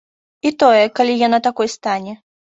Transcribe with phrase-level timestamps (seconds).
[0.49, 2.19] І тое, калі яна такой стане.